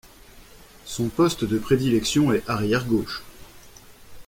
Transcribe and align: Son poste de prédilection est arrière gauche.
Son 0.83 1.09
poste 1.09 1.43
de 1.45 1.59
prédilection 1.59 2.33
est 2.33 2.49
arrière 2.49 2.85
gauche. 2.87 3.21